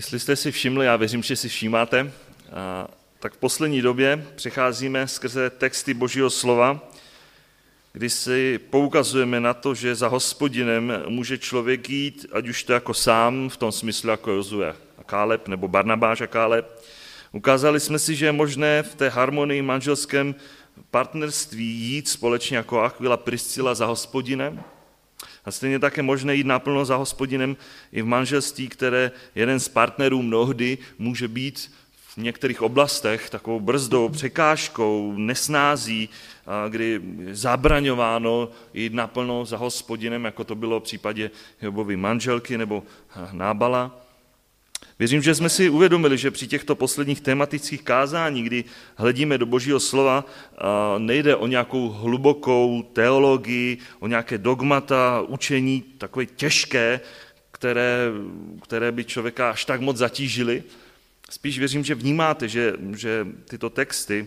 [0.00, 2.12] Jestli jste si všimli, já věřím, že si všímáte,
[3.18, 6.90] tak v poslední době přecházíme skrze texty Božího slova,
[7.92, 12.94] kdy si poukazujeme na to, že za hospodinem může člověk jít, ať už to jako
[12.94, 16.82] sám, v tom smyslu jako Jozue a Káleb, nebo Barnabáš a Káleb.
[17.32, 20.34] Ukázali jsme si, že je možné v té harmonii manželském
[20.90, 24.62] partnerství jít společně jako Aquila Priscila za hospodinem,
[25.44, 27.56] a stejně tak je možné jít naplno za hospodinem
[27.92, 34.08] i v manželství, které jeden z partnerů mnohdy může být v některých oblastech takovou brzdou,
[34.08, 36.08] překážkou, nesnází,
[36.68, 37.00] kdy
[37.32, 41.30] zabraňováno jít naplno za hospodinem, jako to bylo v případě
[41.62, 42.82] Jobovy manželky nebo
[43.32, 44.00] Nábala.
[44.98, 48.64] Věřím, že jsme si uvědomili, že při těchto posledních tematických kázání, kdy
[48.96, 50.24] hledíme do Božího slova,
[50.98, 57.00] nejde o nějakou hlubokou teologii, o nějaké dogmata, učení takové těžké,
[57.52, 58.06] které,
[58.62, 60.62] které by člověka až tak moc zatížily.
[61.30, 64.26] Spíš věřím, že vnímáte, že, že tyto texty,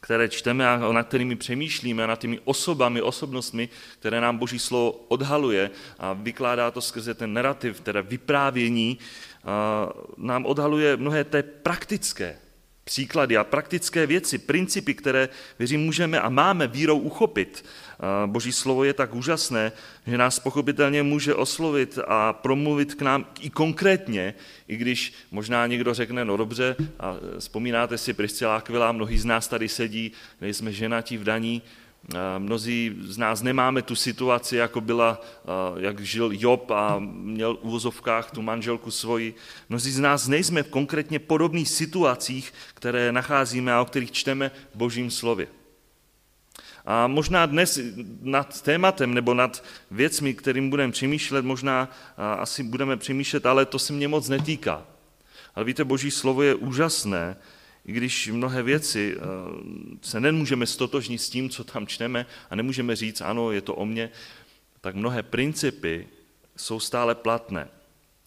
[0.00, 5.70] které čteme a nad kterými přemýšlíme, nad těmi osobami, osobnostmi, které nám Boží slovo odhaluje
[5.98, 8.98] a vykládá to skrze ten narrativ, teda vyprávění,
[10.16, 12.36] nám odhaluje mnohé té praktické
[12.84, 15.28] příklady a praktické věci, principy, které,
[15.58, 17.64] věřím, můžeme a máme vírou uchopit.
[18.26, 19.72] Boží slovo je tak úžasné,
[20.06, 24.34] že nás pochopitelně může oslovit a promluvit k nám i konkrétně,
[24.68, 29.48] i když možná někdo řekne, no dobře, a vzpomínáte si Priscila Aquila, mnohí z nás
[29.48, 31.62] tady sedí, nejsme ženatí v daní,
[32.38, 35.20] Mnozí z nás nemáme tu situaci, jako byla,
[35.76, 39.34] jak žil Job a měl v úvozovkách tu manželku svoji.
[39.68, 44.76] Mnozí z nás nejsme v konkrétně podobných situacích, které nacházíme a o kterých čteme v
[44.76, 45.46] Božím slově.
[46.86, 47.78] A možná dnes
[48.20, 53.92] nad tématem nebo nad věcmi, kterým budeme přemýšlet, možná asi budeme přemýšlet, ale to se
[53.92, 54.86] mě moc netýká.
[55.54, 57.36] Ale víte, Boží slovo je úžasné
[57.84, 59.20] i když mnohé věci eh,
[60.02, 63.86] se nemůžeme stotožnit s tím, co tam čteme a nemůžeme říct, ano, je to o
[63.86, 64.10] mně,
[64.80, 66.08] tak mnohé principy
[66.56, 67.68] jsou stále platné.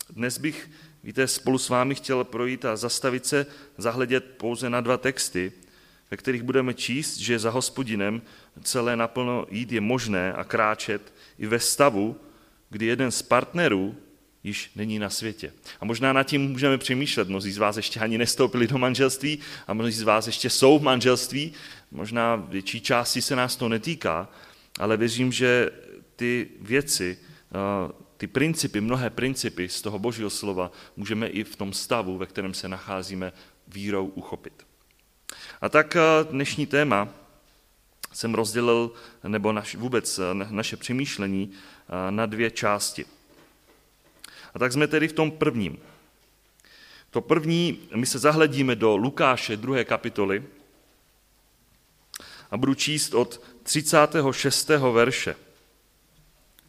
[0.10, 0.70] Dnes bych,
[1.04, 3.46] víte, spolu s vámi chtěl projít a zastavit se,
[3.78, 5.52] zahledět pouze na dva texty,
[6.12, 8.22] ve kterých budeme číst, že za hospodinem
[8.64, 12.20] celé naplno jít je možné a kráčet i ve stavu,
[12.70, 13.96] kdy jeden z partnerů
[14.44, 15.54] již není na světě.
[15.80, 17.30] A možná nad tím můžeme přemýšlet.
[17.30, 20.84] Mnozí z vás ještě ani nestoupili do manželství a mnozí z vás ještě jsou v
[20.84, 21.54] manželství.
[21.92, 24.30] Možná větší části se nás to netýká,
[24.80, 25.72] ale věřím, že
[26.16, 31.74] ty věci, eh, ty principy, mnohé principy z toho božího slova můžeme i v tom
[31.74, 33.34] stavu, ve kterém se nacházíme,
[33.68, 34.66] vírou uchopit.
[35.62, 36.02] A tak eh,
[36.32, 37.10] dnešní téma
[38.14, 38.92] jsem rozdělil,
[39.28, 41.52] nebo naš, vůbec eh, naše přemýšlení
[42.10, 43.06] na dvě části.
[44.54, 45.78] A tak jsme tedy v tom prvním.
[47.10, 49.84] To první, my se zahledíme do Lukáše 2.
[49.84, 50.44] kapitoly
[52.52, 54.70] a budu číst od 36.
[54.70, 55.36] verše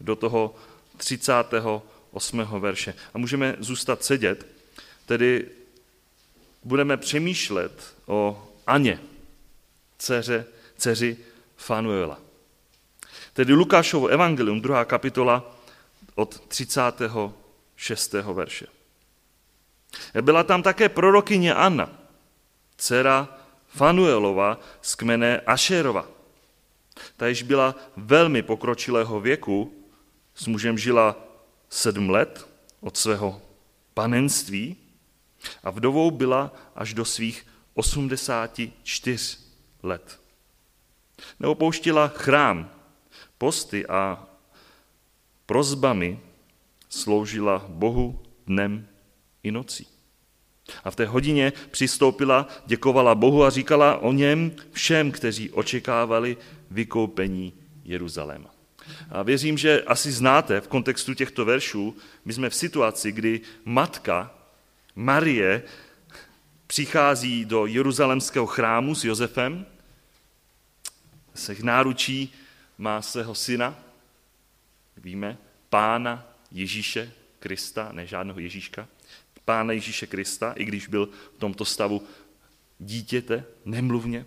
[0.00, 0.54] do toho
[0.96, 2.46] 38.
[2.60, 2.94] verše.
[3.14, 4.46] A můžeme zůstat sedět,
[5.06, 5.48] tedy
[6.64, 9.00] budeme přemýšlet o Aně,
[9.98, 10.46] dceře,
[10.76, 11.16] dceři
[11.56, 12.20] Fanuela.
[13.32, 15.56] Tedy Lukášovo evangelium, druhá kapitola,
[16.14, 16.80] od 30.
[17.84, 18.12] 6.
[18.12, 18.66] verše.
[20.20, 21.98] Byla tam také prorokyně Anna,
[22.76, 26.08] dcera Fanuelova z kmene Ašerova.
[27.16, 29.84] Ta již byla velmi pokročilého věku,
[30.34, 31.16] s mužem žila
[31.68, 32.48] sedm let
[32.80, 33.42] od svého
[33.94, 34.76] panenství
[35.62, 39.38] a vdovou byla až do svých 84
[39.82, 40.20] let.
[41.40, 42.70] Neopouštila chrám,
[43.38, 44.26] posty a
[45.46, 46.20] prozbami
[46.94, 48.86] sloužila Bohu dnem
[49.42, 49.86] i nocí.
[50.84, 56.36] A v té hodině přistoupila, děkovala Bohu a říkala o něm všem, kteří očekávali
[56.70, 57.52] vykoupení
[57.84, 58.54] Jeruzaléma.
[59.10, 64.34] A věřím, že asi znáte v kontextu těchto veršů, my jsme v situaci, kdy matka
[64.96, 65.62] Marie
[66.66, 69.66] přichází do jeruzalemského chrámu s Josefem,
[71.34, 72.32] se náručí
[72.78, 73.78] má svého syna,
[74.96, 75.38] víme,
[75.68, 78.88] pána Ježíše Krista, ne žádného Ježíška,
[79.44, 82.02] Pána Ježíše Krista, i když byl v tomto stavu
[82.78, 84.26] dítěte, nemluvně.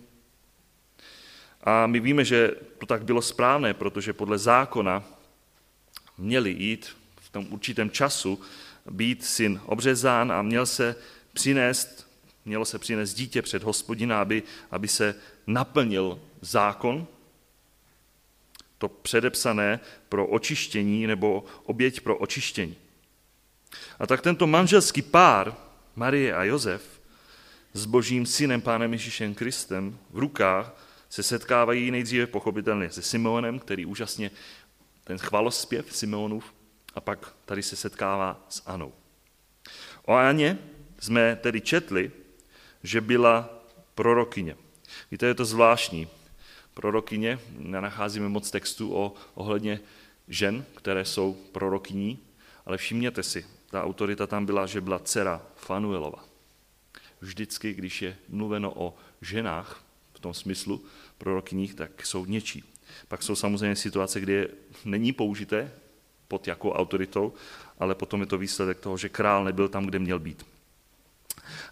[1.60, 5.04] A my víme, že to tak bylo správné, protože podle zákona
[6.18, 8.40] měli jít v tom určitém času,
[8.90, 10.96] být syn obřezán a měl se
[11.32, 12.08] přinést,
[12.44, 15.14] mělo se přinést dítě před hospodina, aby, aby se
[15.46, 17.06] naplnil zákon,
[18.78, 22.76] to předepsané pro očištění nebo oběť pro očištění.
[23.98, 25.54] A tak tento manželský pár,
[25.96, 27.00] Marie a Josef,
[27.72, 33.86] s božím synem, pánem Ježíšem Kristem, v rukách, se setkávají nejdříve pochopitelně se Simeonem, který
[33.86, 34.30] úžasně
[35.04, 36.44] ten chvalospěv Simeonův,
[36.94, 38.92] a pak tady se setkává s Anou.
[40.04, 40.58] O Aně
[41.00, 42.12] jsme tedy četli,
[42.82, 43.62] že byla
[43.94, 44.56] prorokyně.
[45.10, 46.08] Víte, je to zvláštní.
[46.78, 49.80] Prorokyně, nenacházíme moc textu o, ohledně
[50.28, 52.18] žen, které jsou prorokyní,
[52.66, 56.24] ale všimněte si, ta autorita tam byla, že byla dcera Fanuelova.
[57.20, 59.82] Vždycky, když je mluveno o ženách,
[60.14, 60.84] v tom smyslu
[61.18, 62.64] prorokyních, tak jsou něčí.
[63.08, 64.48] Pak jsou samozřejmě situace, kde
[64.84, 65.72] není použité
[66.28, 67.32] pod jakou autoritou,
[67.78, 70.46] ale potom je to výsledek toho, že král nebyl tam, kde měl být.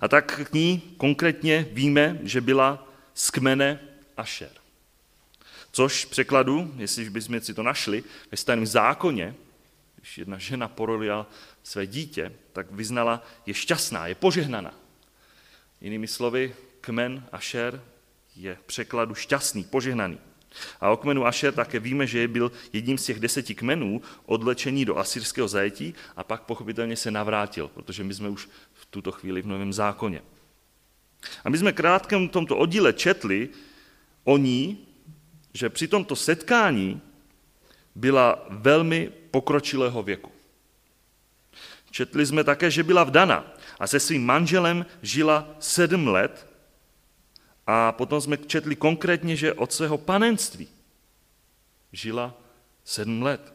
[0.00, 3.80] A tak k ní konkrétně víme, že byla z kmene
[4.16, 4.65] Asher.
[5.76, 9.34] Což překladu, jestli bychom si to našli, ve starém zákoně,
[9.96, 11.30] když jedna žena porodila
[11.62, 14.74] své dítě, tak vyznala, je šťastná, je požehnaná.
[15.80, 17.82] Jinými slovy, kmen Asher
[18.36, 20.18] je překladu šťastný, požehnaný.
[20.80, 24.84] A o kmenu Asher také víme, že je byl jedním z těch deseti kmenů odlečení
[24.84, 29.42] do asyrského zajetí a pak pochopitelně se navrátil, protože my jsme už v tuto chvíli
[29.42, 30.22] v Novém zákoně.
[31.44, 33.48] A my jsme krátkém tomto oddíle četli
[34.24, 34.85] o ní,
[35.56, 37.00] že při tomto setkání
[37.94, 40.32] byla velmi pokročilého věku.
[41.90, 46.46] Četli jsme také, že byla vdana a se svým manželem žila sedm let
[47.66, 50.68] a potom jsme četli konkrétně, že od svého panenství
[51.92, 52.34] žila
[52.84, 53.54] sedm let.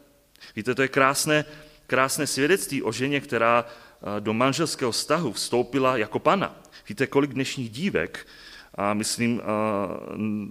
[0.56, 1.44] Víte, to je krásné,
[1.86, 6.62] krásné svědectví o ženě, která eh, do manželského vztahu vstoupila jako pana.
[6.88, 8.26] Víte, kolik dnešních dívek,
[8.74, 9.42] a myslím,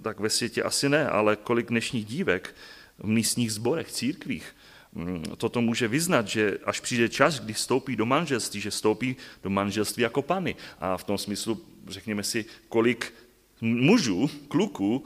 [0.02, 2.54] tak ve světě asi ne, ale kolik dnešních dívek
[2.98, 4.56] v místních zborech, církvích,
[4.92, 9.50] mm, toto může vyznat, že až přijde čas, kdy vstoupí do manželství, že vstoupí do
[9.50, 10.56] manželství jako pany.
[10.78, 13.14] A v tom smyslu, řekněme si, kolik
[13.60, 15.04] mužů, kluků,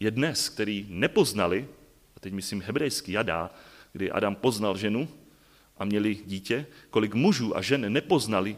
[0.00, 1.68] je dnes, který nepoznali,
[2.16, 3.50] a teď myslím hebrejský Jadá,
[3.92, 5.08] kdy Adam poznal ženu
[5.78, 8.56] a měli dítě, kolik mužů a žen nepoznali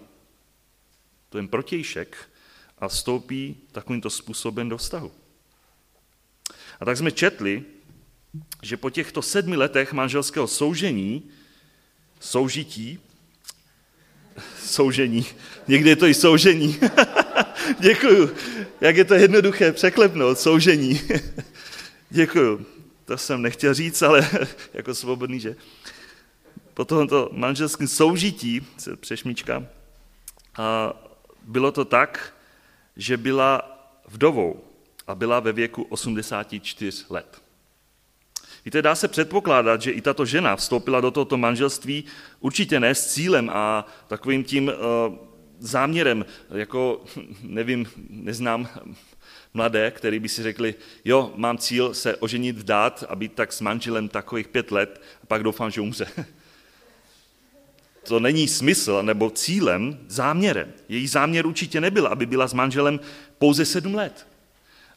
[1.28, 2.29] ten protějšek
[2.80, 5.12] a vstoupí takovýmto způsobem do vztahu.
[6.80, 7.64] A tak jsme četli,
[8.62, 11.30] že po těchto sedmi letech manželského soužení,
[12.20, 12.98] soužití,
[14.64, 15.26] soužení,
[15.68, 16.78] někdy je to i soužení,
[17.78, 18.30] Děkuju.
[18.80, 21.00] Jak je to jednoduché překlepnout, soužení.
[22.10, 22.66] Děkuju.
[23.04, 24.30] To jsem nechtěl říct, ale
[24.74, 25.56] jako svobodný, že?
[26.74, 29.66] Po tomto manželském soužití, se přešmička,
[30.58, 30.92] a
[31.42, 32.34] bylo to tak,
[32.96, 33.62] že byla
[34.08, 34.64] vdovou
[35.06, 37.42] a byla ve věku 84 let.
[38.64, 42.04] Víte, dá se předpokládat, že i tato žena vstoupila do tohoto manželství
[42.40, 44.74] určitě ne s cílem a takovým tím uh,
[45.58, 47.04] záměrem, jako
[47.42, 48.68] nevím, neznám
[49.54, 53.60] mladé, který by si řekli, jo, mám cíl se oženit, vdát a být tak s
[53.60, 56.06] manželem takových pět let a pak doufám, že umře.
[58.02, 60.72] To není smysl nebo cílem, záměrem.
[60.88, 63.00] Její záměr určitě nebyl, aby byla s manželem
[63.38, 64.26] pouze sedm let.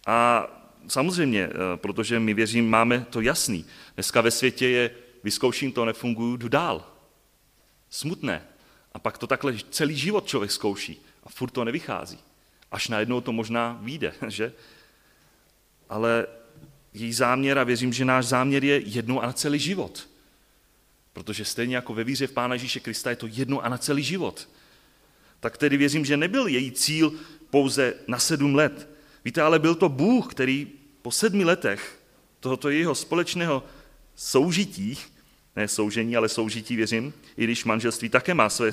[0.07, 0.47] A
[0.87, 3.65] samozřejmě, eh, protože my věřím, máme to jasný.
[3.95, 4.91] Dneska ve světě je,
[5.23, 6.87] vyzkouším to, nefunguju, jdu dál.
[7.89, 8.41] Smutné,
[8.93, 12.19] a pak to takhle celý život člověk zkouší a furt to nevychází.
[12.71, 14.53] Až najednou to možná vyjde, že?
[15.89, 16.27] Ale
[16.93, 20.07] její záměr, a věřím, že náš záměr je jednou a na celý život.
[21.13, 24.03] Protože stejně jako ve víře v Pána Ježíše Krista je to jednou a na celý
[24.03, 24.49] život.
[25.39, 27.13] Tak tedy věřím, že nebyl její cíl
[27.49, 28.89] pouze na sedm let.
[29.25, 30.67] Víte, ale byl to Bůh, který
[31.01, 31.99] po sedmi letech
[32.39, 33.63] tohoto jeho společného
[34.15, 34.97] soužití
[35.55, 38.71] ne soužení, ale soužití, věřím, i když manželství také má své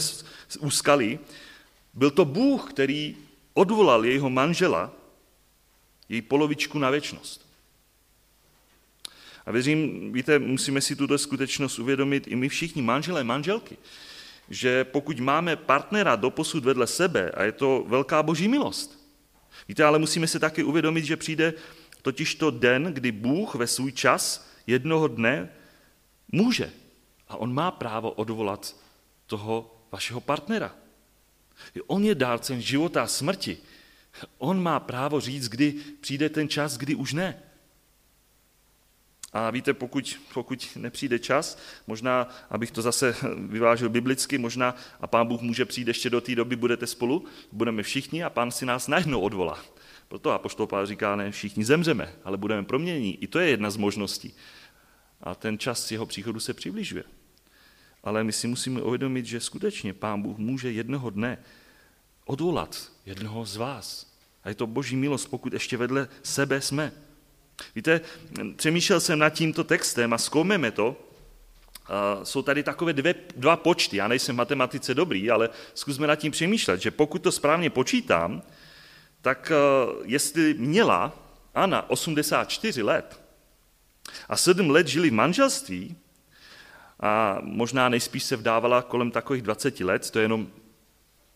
[0.61, 1.19] úskalí,
[1.95, 3.17] byl to Bůh, který
[3.55, 4.93] odvolal jejího manžela,
[6.09, 7.50] její polovičku na věčnost.
[9.47, 13.77] A věřím, víte, musíme si tuto skutečnost uvědomit i my všichni, manželé, manželky,
[14.49, 19.01] že pokud máme partnera doposud vedle sebe, a je to velká boží milost,
[19.69, 21.55] víte, ale musíme se taky uvědomit, že přijde
[22.03, 25.49] totiž to den, kdy Bůh ve svůj čas jednoho dne
[26.33, 26.73] Může.
[27.29, 28.77] A on má právo odvolat
[29.27, 30.75] toho vašeho partnera.
[31.87, 33.59] On je dárcem života a smrti.
[34.39, 37.43] On má právo říct, kdy přijde ten čas, kdy už ne.
[39.33, 45.27] A víte, pokud, pokud nepřijde čas, možná, abych to zase vyvážil biblicky, možná a pán
[45.27, 48.89] Bůh může přijít ještě do té doby, budete spolu, budeme všichni a pán si nás
[48.89, 49.59] najednou odvolá.
[50.09, 53.19] Proto apoštol Pál říká, ne všichni zemřeme, ale budeme proměněni.
[53.21, 54.35] I to je jedna z možností
[55.21, 57.05] a ten čas jeho příchodu se přibližuje.
[58.05, 61.39] ale my si musíme uvědomit, že skutečně Pán Bůh může jednoho dne
[62.25, 64.17] odvolat jednoho z vás.
[64.45, 66.93] A je to boží milost, pokud ještě vedle sebe jsme.
[67.75, 68.01] Víte,
[68.57, 70.97] přemýšlel jsem nad tímto textem a zkoumeme to.
[72.23, 73.97] Jsou tady takové dvě, dva počty.
[73.97, 78.43] Já nejsem v matematice dobrý, ale zkusme nad tím přemýšlet, že pokud to správně počítám,
[79.21, 79.53] tak
[80.05, 81.13] jestli měla
[81.55, 83.21] Anna 84 let
[84.29, 85.97] a 7 let žili v manželství,
[87.01, 90.49] a možná nejspíš se vdávala kolem takových 20 let, to je jenom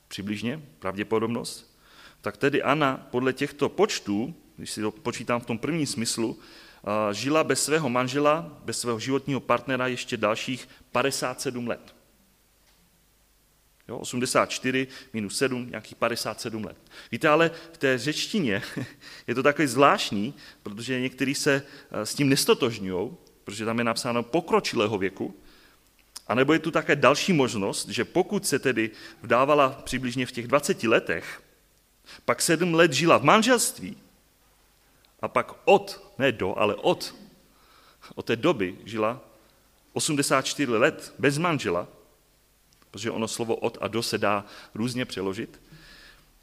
[0.09, 1.79] přibližně pravděpodobnost,
[2.21, 6.39] tak tedy Anna podle těchto počtů, když si to počítám v tom prvním smyslu,
[7.13, 11.95] žila bez svého manžela, bez svého životního partnera ještě dalších 57 let.
[13.89, 16.77] Jo, 84 minus 7, nějakých 57 let.
[17.13, 18.63] Víte, ale v té řečtině
[19.27, 23.11] je to takový zvláštní, protože někteří se s tím nestotožňují,
[23.45, 25.37] protože tam je napsáno pokročilého věku,
[26.27, 28.91] a nebo je tu také další možnost, že pokud se tedy
[29.23, 31.43] vdávala přibližně v těch 20 letech,
[32.25, 33.97] pak sedm let žila v manželství
[35.25, 37.15] a pak od, ne do, ale od,
[38.15, 39.21] od té doby žila
[39.93, 41.89] 84 let bez manžela,
[42.91, 45.61] protože ono slovo od a do se dá různě přeložit,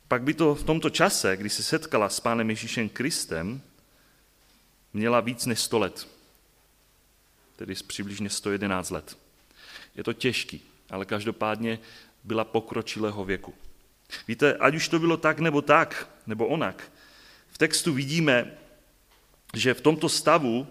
[0.08, 3.62] pak by to v tomto čase, kdy se setkala s pánem Ježíšem Kristem,
[4.94, 6.08] měla víc než 100 let,
[7.56, 9.18] tedy přibližně 111 let.
[9.96, 11.80] Je to těžký, ale každopádně
[12.24, 13.54] byla pokročilého věku.
[14.28, 16.92] Víte, ať už to bylo tak nebo tak, nebo onak,
[17.52, 18.58] v textu vidíme,
[19.54, 20.68] že v tomto stavu,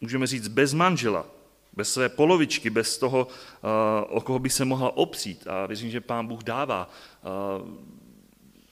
[0.00, 1.26] můžeme říct, bez manžela,
[1.72, 5.46] bez své polovičky, bez toho, eh, o koho by se mohla opřít.
[5.46, 7.28] A věřím, že pán Bůh dává, eh,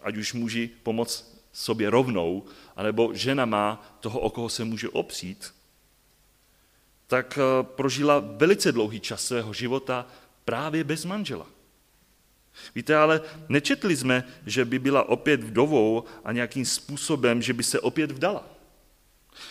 [0.03, 2.45] ať už muži pomoc sobě rovnou,
[2.77, 5.55] anebo žena má toho, o koho se může opřít,
[7.07, 10.07] tak eh, prožila velice dlouhý čas svého života
[10.45, 11.47] právě bez manžela.
[12.75, 17.81] Víte, ale nečetli jsme, že by byla opět vdovou a nějakým způsobem, že by se
[17.81, 18.60] opět vdala.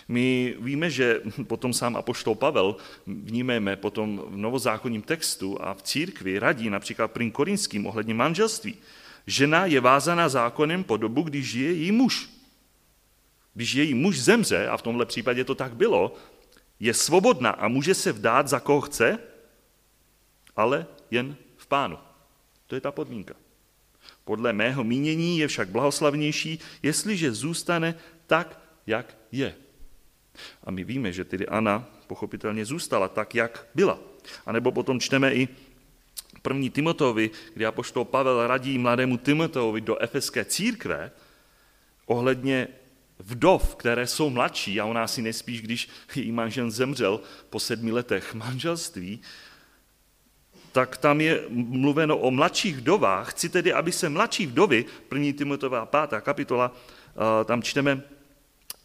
[0.07, 2.75] My víme, že potom sám apoštol Pavel,
[3.07, 8.75] vnímeme potom v novozákonním textu a v církvi radí například prým korinským ohledně manželství.
[9.27, 12.29] Žena je vázaná zákonem po dobu, když žije její muž.
[13.53, 16.15] Když její muž zemře, a v tomhle případě to tak bylo,
[16.79, 19.19] je svobodná a může se vdát za koho chce,
[20.55, 21.97] ale jen v pánu.
[22.67, 23.33] To je ta podmínka.
[24.25, 27.95] Podle mého mínění je však blahoslavnější, jestliže zůstane
[28.27, 29.55] tak, jak je.
[30.63, 33.99] A my víme, že tedy Anna pochopitelně zůstala tak, jak byla.
[34.45, 35.47] A nebo potom čteme i
[36.41, 41.11] první Timoteovi, kdy apoštol Pavel radí mladému Timoteovi do efeské církve
[42.05, 42.67] ohledně
[43.19, 48.33] vdov, které jsou mladší a ona si nespíš, když její manžel zemřel po sedmi letech
[48.33, 49.21] manželství,
[50.71, 53.31] tak tam je mluveno o mladších vdovách.
[53.31, 58.01] Chci tedy, aby se mladší vdovy, první Timotová pátá kapitola, eh, tam čteme,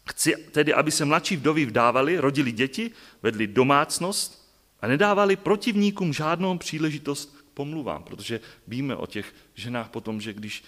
[0.09, 6.57] chci tedy, aby se mladší vdovy vdávali, rodili děti, vedli domácnost a nedávali protivníkům žádnou
[6.57, 10.63] příležitost k pomluvám, protože víme o těch ženách potom, že když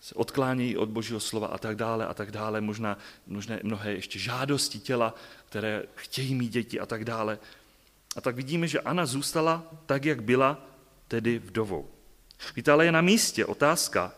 [0.00, 4.18] se odklánějí od božího slova a tak dále a tak dále, možná, možná mnohé ještě
[4.18, 5.14] žádosti těla,
[5.46, 7.38] které chtějí mít děti a tak dále.
[8.16, 10.66] A tak vidíme, že Anna zůstala tak, jak byla,
[11.08, 11.90] tedy vdovou.
[12.56, 14.12] Víte, ale je na místě otázka,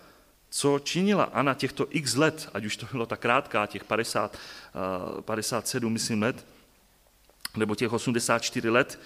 [0.54, 4.38] co činila Anna těchto x let, ať už to bylo tak krátká, těch 50,
[5.20, 6.46] 57, myslím, let,
[7.56, 9.00] nebo těch 84 let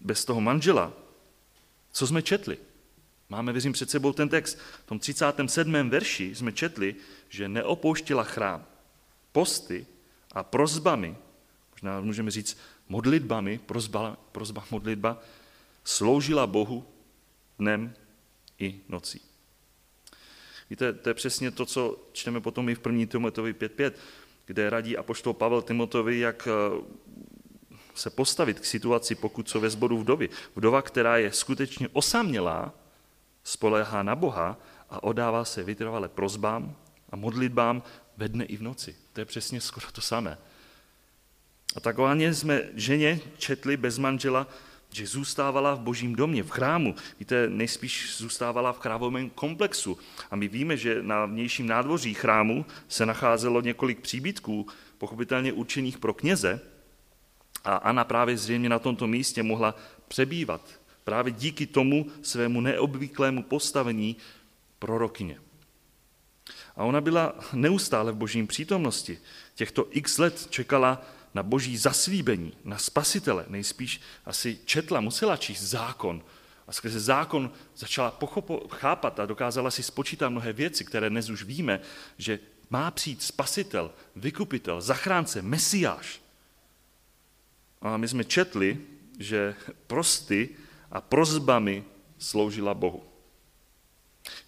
[0.00, 0.92] bez toho manžela.
[1.92, 2.58] Co jsme četli?
[3.28, 4.58] Máme, věřím, před sebou ten text.
[4.84, 5.90] V tom 37.
[5.90, 6.96] verši jsme četli,
[7.28, 8.64] že neopouštila chrám.
[9.32, 9.86] Posty
[10.32, 11.16] a prozbami,
[11.72, 15.22] možná můžeme říct modlitbami, prozba, prozba modlitba,
[15.84, 16.88] sloužila Bohu
[17.58, 17.94] dnem
[18.58, 19.35] i nocí.
[20.70, 23.06] Víte, to je přesně to, co čteme potom i v 1.
[23.06, 23.92] Timotovi 5.5,
[24.46, 26.82] kde radí apoštol Pavel Timotovi, jak eh,
[27.94, 30.28] se postavit k situaci, pokud jsou ve sboru vdovy.
[30.56, 32.74] Vdova, která je skutečně osamělá,
[33.44, 34.58] spolehá na Boha
[34.90, 36.76] a odává se vytrvale prozbám
[37.10, 37.82] a modlitbám
[38.16, 38.96] ve dne i v noci.
[39.12, 40.38] To je přesně skoro to samé.
[41.76, 44.46] A takové jsme ženě četli bez manžela,
[44.96, 46.94] že zůstávala v božím domě, v chrámu.
[47.18, 49.98] Víte, nejspíš zůstávala v chrámovém komplexu.
[50.30, 54.66] A my víme, že na vnějším nádvoří chrámu se nacházelo několik příbytků,
[54.98, 56.60] pochopitelně určených pro kněze.
[57.64, 59.74] A Anna právě zřejmě na tomto místě mohla
[60.08, 60.60] přebývat
[61.06, 64.16] právě díky tomu svému neobvyklému postavení
[64.78, 65.38] prorokyně.
[66.76, 69.18] A ona byla neustále v božím přítomnosti.
[69.54, 71.02] Těchto x let čekala
[71.36, 73.44] na boží zaslíbení, na spasitele.
[73.48, 76.24] Nejspíš asi četla, musela číst zákon
[76.66, 81.44] a skrze zákon začala pochopo, chápat a dokázala si spočítat mnohé věci, které dnes už
[81.44, 81.80] víme,
[82.18, 82.38] že
[82.70, 86.20] má přijít spasitel, vykupitel, zachránce, mesiáš.
[87.80, 88.80] A my jsme četli,
[89.18, 89.54] že
[89.86, 90.48] prosty
[90.90, 91.84] a prozbami
[92.18, 93.04] sloužila Bohu.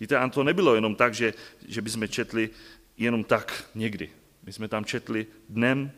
[0.00, 1.34] Víte, a to nebylo jenom tak, že,
[1.68, 2.50] že bychom četli
[2.96, 4.10] jenom tak někdy.
[4.42, 5.92] My jsme tam četli dnem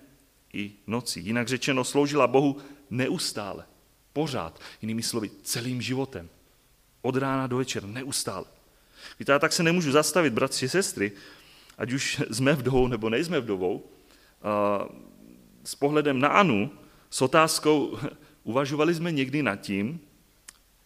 [0.52, 1.20] i nocí.
[1.24, 2.56] Jinak řečeno, sloužila Bohu
[2.90, 3.64] neustále,
[4.12, 6.28] pořád, jinými slovy, celým životem.
[7.02, 8.44] Od rána do večera, neustále.
[9.18, 11.12] Víte, já tak se nemůžu zastavit, bratři sestry,
[11.78, 13.84] ať už jsme vdovou nebo nejsme vdovou,
[15.64, 16.70] s pohledem na Anu,
[17.10, 17.98] s otázkou,
[18.44, 20.00] uvažovali jsme někdy nad tím,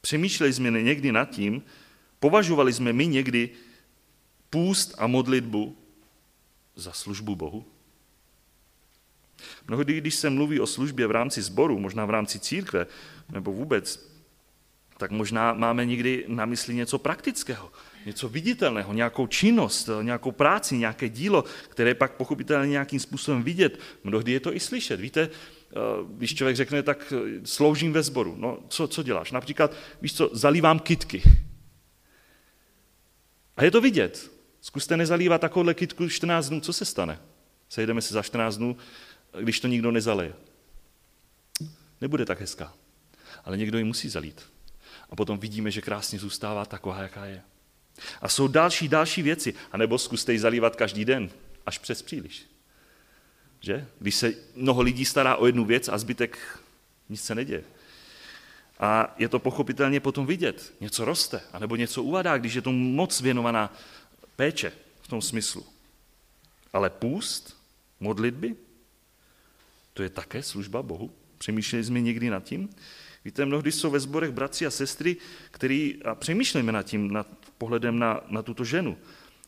[0.01, 1.63] přemýšleli jsme někdy nad tím,
[2.21, 3.51] považovali jsme my někdy
[4.51, 5.77] půst a modlitbu
[6.77, 7.65] za službu Bohu?
[9.69, 12.87] Mnohdy, když se mluví o službě v rámci sboru, možná v rámci církve,
[13.33, 14.15] nebo vůbec,
[14.97, 17.73] tak možná máme někdy na mysli něco praktického,
[18.07, 23.81] něco viditelného, nějakou činnost, nějakou práci, nějaké dílo, které pak pochopitelně nějakým způsobem vidět.
[24.05, 25.01] Mnohdy je to i slyšet.
[25.01, 25.77] Víte, eh,
[26.09, 28.35] když člověk řekne, tak eh, sloužím ve sboru.
[28.39, 29.33] No, co, co děláš?
[29.33, 31.23] Například, víš co, zalívám kitky.
[33.57, 34.31] A je to vidět.
[34.61, 37.19] Zkuste nezalívat takovouhle kytku 14 dnů, co se stane?
[37.69, 38.77] Sejdeme se za 14 dnů,
[39.41, 40.35] když to nikdo nezaleje.
[42.01, 42.75] Nebude tak hezká.
[43.45, 44.43] Ale někdo ji musí zalít.
[45.11, 47.43] A potom vidíme, že krásně zůstává taková, jaká je.
[48.21, 49.55] A jsou další, další věci.
[49.73, 51.31] A nebo zkuste ji zalívat každý den,
[51.67, 52.47] až přes příliš.
[53.61, 53.87] Že?
[53.99, 56.59] Když se mnoho lidí stará o jednu věc a zbytek
[57.09, 57.65] nic se neděje.
[58.79, 60.75] A je to pochopitelně potom vidět.
[60.81, 63.77] Něco roste, anebo něco uvadá, když je to moc věnovaná
[64.37, 64.73] péče
[65.03, 65.67] v tom smyslu.
[66.73, 67.57] Ale půst,
[68.01, 68.57] modlitby,
[69.95, 71.11] to je také služba Bohu.
[71.39, 72.69] Přemýšleli jsme někdy nad tím?
[73.25, 75.17] Víte, mnohdy jsou ve sborech bratři a sestry,
[75.51, 77.27] který, a přemýšlíme nad tím, nad
[77.59, 78.99] pohledem na, na tuto ženu,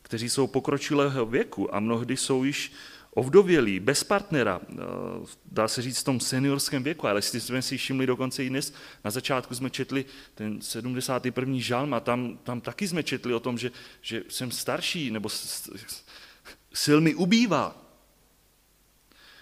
[0.01, 2.71] kteří jsou pokročilého věku a mnohdy jsou již
[3.11, 4.75] ovdovělí, bez partnera, eh,
[5.51, 8.73] dá se říct v tom seniorském věku, ale jestli jsme si všimli dokonce i dnes,
[9.03, 11.59] na začátku jsme četli ten 71.
[11.59, 13.71] žalm a tam, tam taky jsme četli o tom, že,
[14.01, 15.29] že jsem starší, nebo
[16.83, 17.86] sil mi ubývá.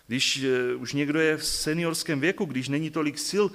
[0.08, 3.46] Když eh, už někdo je v seniorském věku, když není tolik sil,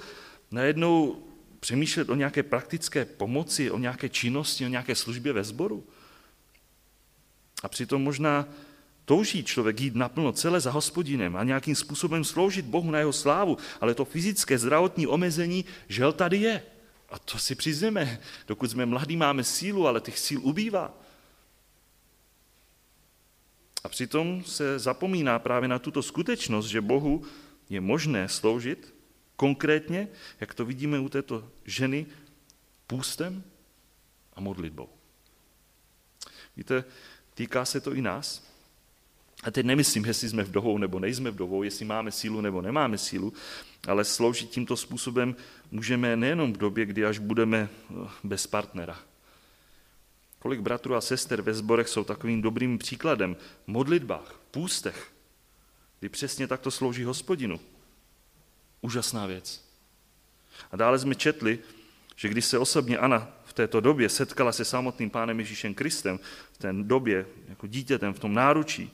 [0.51, 1.23] najednou
[1.59, 5.83] přemýšlet o nějaké praktické pomoci, o nějaké činnosti, o nějaké službě ve sboru.
[7.63, 8.47] A přitom možná
[9.05, 13.57] Touží člověk jít naplno celé za hospodinem a nějakým způsobem sloužit Bohu na jeho slávu,
[13.81, 16.63] ale to fyzické zdravotní omezení, žel tady je.
[17.09, 18.19] A to si přiznáme.
[18.47, 21.00] Dokud jsme mladí, máme sílu, ale těch síl ubývá.
[23.83, 27.23] A přitom se zapomíná právě na tuto skutečnost, že Bohu
[27.69, 28.93] je možné sloužit
[29.35, 30.07] konkrétně,
[30.39, 32.05] jak to vidíme u této ženy,
[32.87, 33.43] půstem
[34.33, 34.89] a modlitbou.
[36.57, 36.83] Víte,
[37.33, 38.51] týká se to i nás.
[39.43, 43.33] A teď nemyslím, jestli jsme vdovou nebo nejsme vdovou, jestli máme sílu nebo nemáme sílu,
[43.87, 45.35] ale sloužit tímto způsobem
[45.71, 48.99] můžeme nejenom v době, kdy až budeme eh, bez partnera.
[50.41, 55.11] Kolik bratrů a sester ve sborech jsou takovým dobrým příkladem v modlitbách, v půstech,
[55.99, 57.59] kdy přesně takto slouží hospodinu.
[58.81, 59.65] Úžasná věc.
[60.71, 61.59] A dále jsme četli,
[62.15, 66.19] že když se osobně Ana v této době setkala se samotným pánem Ježíšem Kristem,
[66.51, 68.91] v té době jako dítětem v tom náručí,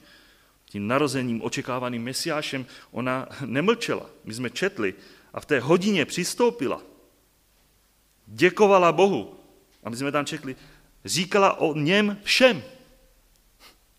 [0.64, 4.06] tím narozením, očekávaným mesiášem, ona nemlčela.
[4.24, 4.94] My jsme četli
[5.32, 6.82] a v té hodině přistoupila.
[8.26, 9.40] Děkovala Bohu.
[9.84, 10.56] A my jsme tam čekli.
[11.04, 12.62] Říkala o něm všem,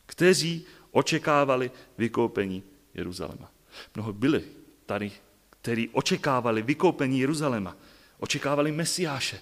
[0.05, 3.51] kteří očekávali vykoupení Jeruzaléma.
[3.95, 4.43] Mnoho byli
[4.85, 5.12] tady,
[5.49, 7.75] kteří očekávali vykoupení Jeruzaléma.
[8.19, 9.41] Očekávali Mesiáše,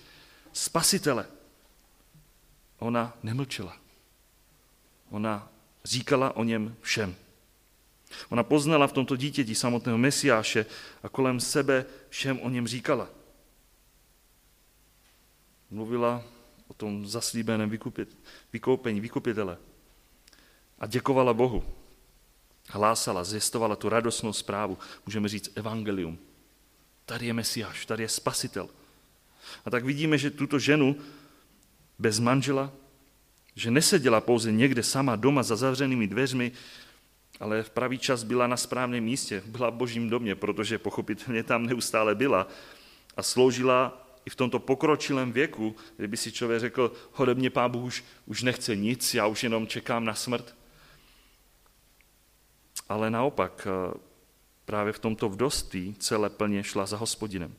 [0.53, 1.25] spasitele.
[2.79, 3.77] Ona nemlčela.
[5.09, 5.49] Ona
[5.85, 7.15] říkala o něm všem.
[8.29, 10.65] Ona poznala v tomto dítěti samotného Mesiáše
[11.03, 13.09] a kolem sebe všem o něm říkala.
[15.69, 16.23] Mluvila
[16.67, 18.17] o tom zaslíbeném vykupit,
[18.53, 19.57] vykoupení, vykupitele.
[20.79, 21.63] A děkovala Bohu.
[22.69, 24.77] Hlásala, zjistovala tu radostnou zprávu.
[25.05, 26.17] Můžeme říct evangelium.
[27.05, 28.69] Tady je Mesiáš, tady je spasitel.
[29.65, 30.95] A tak vidíme, že tuto ženu
[31.99, 32.71] bez manžela,
[33.55, 36.51] že neseděla pouze někde sama doma za zavřenými dveřmi,
[37.39, 41.65] ale v pravý čas byla na správném místě, byla v božím domě, protože pochopitelně tam
[41.65, 42.47] neustále byla
[43.17, 47.83] a sloužila i v tomto pokročilém věku, kdyby si člověk řekl, hode mě pán Bůh
[47.83, 50.55] už, už nechce nic, já už jenom čekám na smrt.
[52.89, 53.97] Ale naopak, eh,
[54.65, 57.55] právě v tomto vdoství celé plně šla za hospodinem.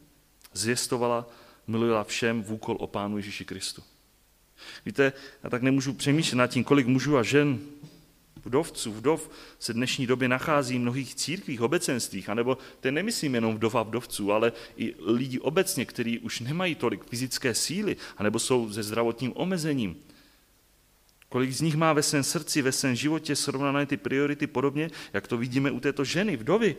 [0.52, 1.26] Zvěstovala
[1.66, 3.82] mluvila všem v úkol o Pánu Ježíši Kristu.
[4.84, 5.12] Víte,
[5.44, 7.60] já tak nemůžu přemýšlet nad tím, kolik mužů a žen,
[8.44, 13.54] vdovců, vdov se v dnešní době nachází v mnohých církvích, obecenstvích, anebo to nemyslím jenom
[13.54, 18.72] vdov a vdovců, ale i lidi obecně, kteří už nemají tolik fyzické síly, anebo jsou
[18.72, 19.96] se zdravotním omezením.
[21.28, 25.28] Kolik z nich má ve svém srdci, ve svém životě srovnané ty priority podobně, jak
[25.28, 26.76] to vidíme u této ženy, vdovy,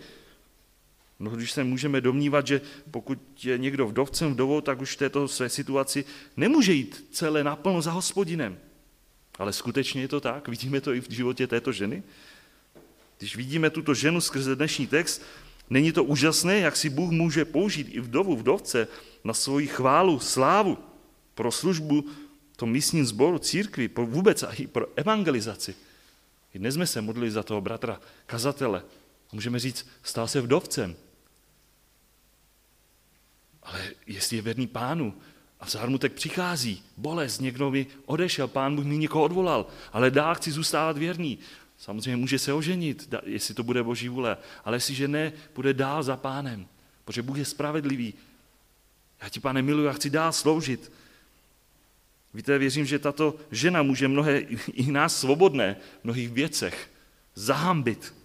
[1.19, 5.27] No, když se můžeme domnívat, že pokud je někdo vdovcem, vdovou, tak už v této
[5.27, 6.05] své situaci
[6.37, 8.57] nemůže jít celé naplno za hospodinem.
[9.39, 10.47] Ale skutečně je to tak?
[10.47, 12.03] Vidíme to i v životě této ženy?
[13.17, 15.21] Když vidíme tuto ženu skrze dnešní text,
[15.69, 18.87] není to úžasné, jak si Bůh může použít i vdovu, vdovce
[19.23, 20.77] na svoji chválu, slávu,
[21.35, 22.05] pro službu
[22.59, 25.75] tom místním sboru, církvi, pro vůbec a i pro evangelizaci.
[26.53, 28.83] I dnes jsme se modlili za toho bratra, kazatele.
[29.31, 30.95] Můžeme říct, stal se vdovcem,
[33.63, 35.13] ale jestli je věrný pánu
[35.59, 40.51] a zármutek přichází bolest, někdo mi odešel, pán Bůh mi někoho odvolal, ale dál chci
[40.51, 41.39] zůstávat věrný.
[41.77, 46.17] Samozřejmě může se oženit, jestli to bude boží vůle, ale jestliže ne, bude dál za
[46.17, 46.67] pánem,
[47.05, 48.13] protože Bůh je spravedlivý.
[49.21, 50.91] Já ti, pane, miluji a chci dál sloužit.
[52.33, 54.39] Víte, věřím, že tato žena může mnohé
[54.73, 56.89] i nás svobodné v mnohých věcech
[57.35, 58.15] zahambit.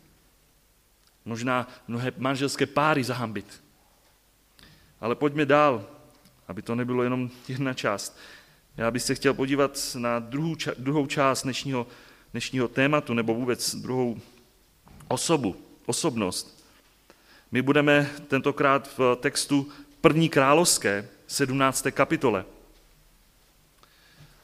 [1.25, 3.63] Možná mnohé manželské páry zahambit.
[5.01, 5.87] Ale pojďme dál,
[6.49, 8.19] aby to nebylo jenom jedna část.
[8.77, 11.87] Já bych se chtěl podívat na druhou, druhou část dnešního,
[12.33, 14.21] dnešního tématu, nebo vůbec druhou
[15.09, 16.65] osobu, osobnost.
[17.53, 21.87] My budeme tentokrát v textu první královské, 17.
[21.91, 22.45] kapitole.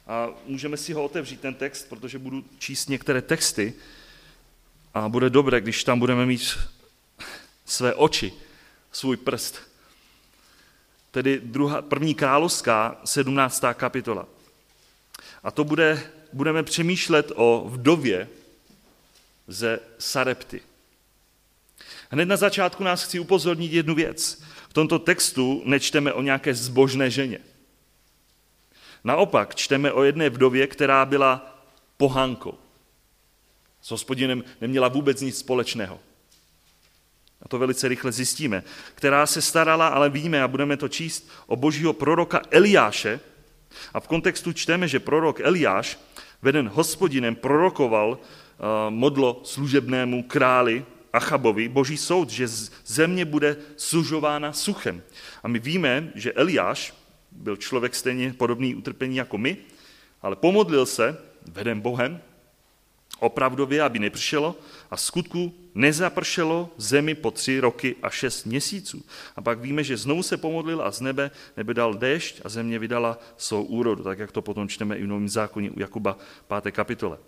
[0.06, 3.74] A můžeme si ho otevřít, ten text, protože budu číst některé texty
[4.94, 6.58] a bude dobré, když tam budeme mít
[7.64, 8.32] své oči,
[8.92, 9.69] svůj prst
[11.10, 13.64] tedy druhá, první královská, 17.
[13.74, 14.26] kapitola.
[15.42, 18.28] A to bude, budeme přemýšlet o vdově
[19.46, 20.60] ze Sarepty.
[22.10, 24.42] Hned na začátku nás chci upozornit jednu věc.
[24.68, 27.38] V tomto textu nečteme o nějaké zbožné ženě.
[29.04, 31.62] Naopak čteme o jedné vdově, která byla
[31.96, 32.58] pohankou.
[33.82, 36.00] S hospodinem neměla vůbec nic společného
[37.42, 38.62] a to velice rychle zjistíme,
[38.94, 43.20] která se starala, ale víme a budeme to číst, o božího proroka Eliáše.
[43.94, 45.98] A v kontextu čteme, že prorok Eliáš,
[46.42, 48.18] veden hospodinem, prorokoval uh,
[48.90, 52.48] modlo služebnému králi Achabovi boží soud, že
[52.87, 55.03] země bude sužována suchem.
[55.42, 56.94] A my víme, že Eliáš
[57.31, 59.57] byl člověk stejně podobný utrpení jako my,
[60.22, 61.18] ale pomodlil se,
[61.53, 62.20] veden Bohem,
[63.18, 64.57] opravdově, aby nepršelo
[64.90, 69.05] a skutku nezapršelo zemi po tři roky a šest měsíců.
[69.37, 72.79] A pak víme, že znovu se pomodlil a z nebe nebe dal déšť a země
[72.79, 76.18] vydala svou úrodu, tak jak to potom čteme i v Novém zákoně u Jakuba
[76.62, 76.74] 5.
[76.74, 77.18] kapitole.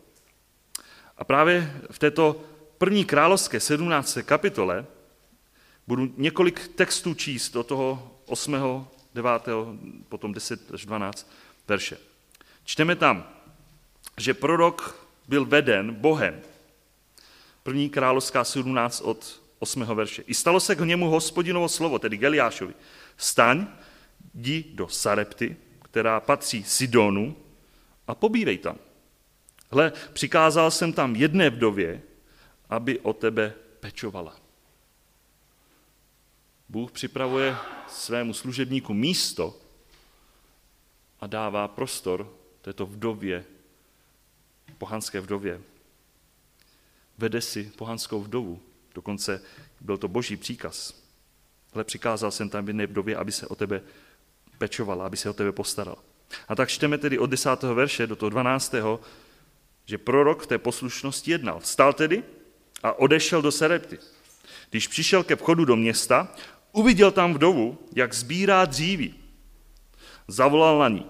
[1.18, 2.44] A právě v této
[2.79, 4.18] první královské 17.
[4.22, 4.87] kapitole
[5.87, 9.31] budu několik textů číst do toho 8., 9.,
[10.09, 11.31] potom 10 až 12
[11.68, 11.98] verše.
[12.64, 13.29] Čteme tam,
[14.18, 16.42] že prorok byl veden Bohem.
[17.62, 19.83] První královská 17 od 8.
[19.83, 20.22] verše.
[20.22, 22.75] I stalo se k němu hospodinovo slovo, tedy Geliášovi.
[23.16, 23.66] Staň,
[24.35, 27.37] jdi do Sarepty, která patří Sidonu,
[28.07, 28.79] a pobývej tam.
[29.70, 32.03] Hle, přikázal jsem tam jedné vdově,
[32.68, 34.37] aby o tebe pečovala.
[36.68, 37.57] Bůh připravuje
[37.88, 39.57] svému služebníku místo
[41.20, 43.44] a dává prostor této vdově
[44.79, 45.61] pohanské vdově.
[47.22, 48.61] Vede si pohanskou vdovu,
[48.94, 49.42] dokonce
[49.80, 50.94] byl to boží příkaz.
[51.72, 53.82] Ale přikázal jsem tam jedné vdově, aby se o tebe
[54.58, 55.96] pečovala, aby se o tebe postaral.
[56.48, 57.62] A tak čteme tedy od 10.
[57.62, 58.74] verše do toho 12.
[59.85, 61.61] že prorok té poslušnosti jednal.
[61.61, 62.22] Vstal tedy
[62.82, 63.98] a odešel do Serepty.
[64.70, 66.35] Když přišel ke vchodu do města,
[66.72, 69.14] uviděl tam vdovu, jak sbírá dříví.
[70.28, 71.06] Zavolal na ní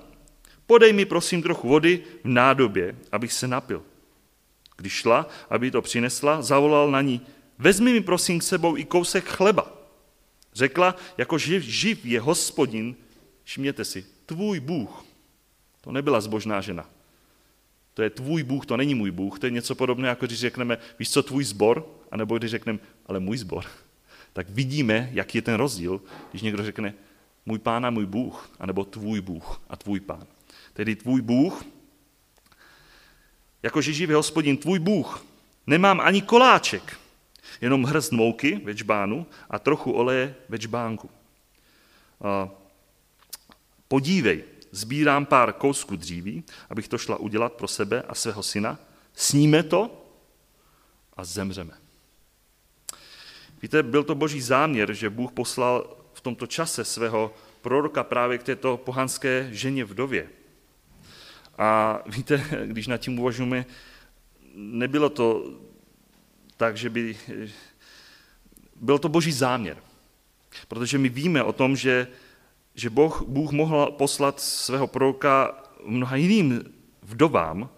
[0.73, 3.83] podej mi prosím trochu vody v nádobě, abych se napil.
[4.83, 7.21] Když šla, aby to přinesla, zavolal na ní,
[7.59, 9.73] vezmi mi prosím k sebou i kousek chleba.
[10.53, 12.97] Řekla, jako živ, živ je hospodin,
[13.45, 15.05] všimněte si, tvůj Bůh.
[15.81, 16.91] To nebyla zbožná žena.
[17.95, 19.39] To je tvůj Bůh, to není můj Bůh.
[19.39, 23.21] To je něco podobné, jako když řekneme, víš co, tvůj zbor, anebo když řekneme, ale
[23.21, 23.65] můj zbor.
[24.35, 26.95] Tak vidíme, jaký je ten rozdíl, když někdo řekne,
[27.47, 30.27] můj pán a můj Bůh, anebo tvůj Bůh a tvůj pán
[30.73, 31.65] tedy tvůj Bůh,
[33.63, 35.25] jakože živý hospodin, tvůj Bůh,
[35.67, 36.99] nemám ani koláček,
[37.61, 41.11] jenom hrst mouky ve čbánu a trochu oleje ve čbánku.
[43.89, 48.79] podívej, sbírám pár kousků dříví, abych to šla udělat pro sebe a svého syna,
[49.15, 50.05] sníme to
[51.17, 51.73] a zemřeme.
[53.63, 58.43] Víte, byl to boží záměr, že Bůh poslal v tomto čase svého proroka právě k
[58.43, 60.29] této pohanské ženě vdově.
[61.63, 63.67] A víte, když nad tím uvažujeme,
[64.55, 65.45] nebylo to
[66.57, 67.17] tak, že by...
[68.77, 69.77] Byl to boží záměr.
[70.69, 72.07] Protože my víme o tom, že,
[72.75, 77.69] že Boh, Bůh mohl poslat svého proroka mnoha jiným vdovám,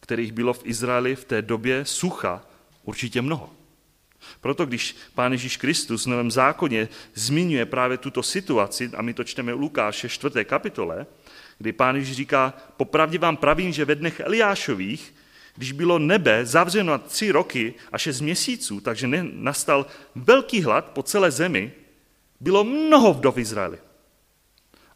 [0.00, 2.42] kterých bylo v Izraeli v té době sucha
[2.84, 3.50] určitě mnoho.
[4.40, 9.24] Proto když Pán Ježíš Kristus v Novém zákoně zmiňuje právě tuto situaci, a my to
[9.24, 10.44] čteme u Lukáše 4.
[10.44, 11.06] kapitole,
[11.58, 15.14] kdy Pán Ježíš říká, popravdě vám pravím, že ve dnech Eliášových,
[15.56, 21.02] když bylo nebe zavřeno na tři roky a šest měsíců, takže nastal velký hlad po
[21.02, 21.72] celé zemi,
[22.40, 23.78] bylo mnoho vdov Izraeli.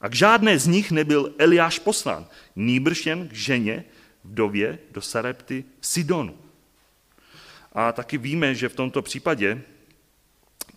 [0.01, 3.85] A k žádné z nich nebyl Eliáš poslán, nýbrž jen k ženě
[4.25, 6.39] vdově do Sarepty v Sidonu.
[7.73, 9.63] A taky víme, že v tomto případě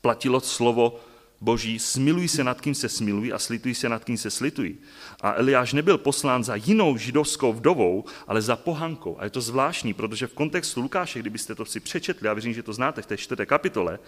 [0.02, 1.00] platilo slovo
[1.42, 4.76] Boží, smiluj se nad kým se smiluj a slituj se nad kým se slituj.
[5.22, 9.20] A Eliáš nebyl poslán za jinou židovskou vdovou, ale za pohankou.
[9.20, 12.64] A je to zvláštní, protože v kontextu Lukáše, kdybyste to si přečetli, a věřím, že
[12.64, 14.00] to znáte v té čtvrté kapitole,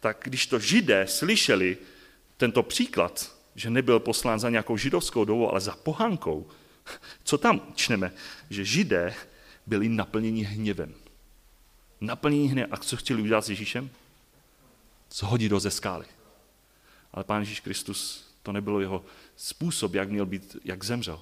[0.00, 1.76] tak když to židé slyšeli
[2.36, 6.46] tento příklad, že nebyl poslán za nějakou židovskou vdovou, ale za pohankou,
[7.24, 8.12] co tam čteme?
[8.50, 9.14] Že židé
[9.66, 10.94] byli naplněni hněvem
[12.06, 12.68] naplnění hněv.
[12.70, 13.90] A co chtěli udělat s Ježíšem?
[15.12, 16.06] Zhodit ho ze skály.
[17.14, 19.04] Ale Pán Ježíš Kristus, to nebylo jeho
[19.36, 21.20] způsob, jak měl být, jak zemřel.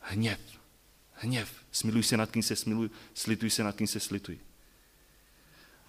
[0.00, 0.40] Hněv.
[1.12, 1.52] Hněv.
[1.72, 4.38] Smiluj se nad kým se smiluj, slituj se nad kým se slituj.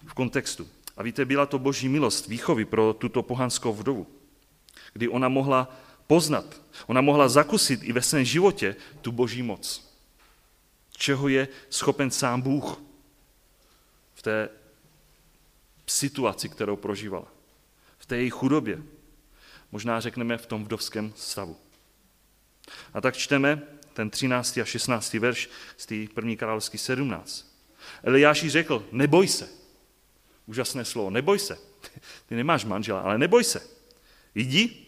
[0.06, 0.68] V kontextu.
[0.96, 4.06] A víte, byla to boží milost výchovy pro tuto pohanskou vdovu,
[4.92, 9.94] kdy ona mohla poznat, ona mohla zakusit i ve svém životě tu boží moc.
[10.96, 12.80] Čeho je schopen sám Bůh
[14.24, 14.48] té
[15.86, 17.33] situaci, kterou prožívala.
[18.04, 18.82] V té její chudobě.
[19.72, 21.56] Možná řekneme v tom vdovském stavu.
[22.94, 23.62] A tak čteme
[23.92, 24.58] ten 13.
[24.58, 25.14] a 16.
[25.14, 27.56] verš z té první královský 17.
[28.02, 29.48] Eliáši řekl, neboj se.
[30.46, 31.58] Úžasné slovo, neboj se.
[32.26, 33.60] Ty nemáš manžela, ale neboj se.
[34.34, 34.86] Jdi